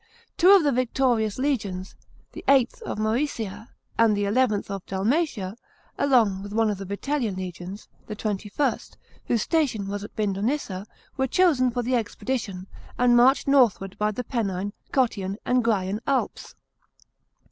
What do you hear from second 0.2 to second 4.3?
Two of the victorious legirns, the VHIth of Mcesia and the